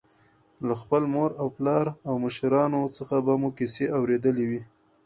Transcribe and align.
له 0.67 0.73
خپل 0.81 1.03
مور 1.13 1.31
او 1.41 1.47
پلار 1.57 1.85
او 2.07 2.13
مشرانو 2.25 2.81
څخه 2.97 3.15
به 3.25 3.33
مو 3.41 3.49
کیسې 3.57 3.85
اورېدلې 3.97 4.45
وي. 4.49 4.61